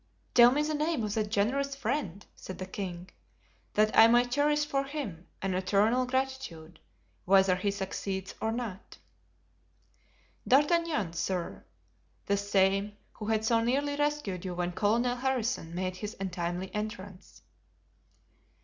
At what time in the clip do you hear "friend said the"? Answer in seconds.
1.75-2.65